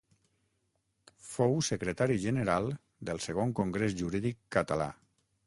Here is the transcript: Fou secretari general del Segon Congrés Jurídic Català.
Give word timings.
Fou 1.25 1.53
secretari 1.67 2.15
general 2.23 2.73
del 3.11 3.23
Segon 3.27 3.55
Congrés 3.61 3.97
Jurídic 4.03 4.43
Català. 4.59 4.91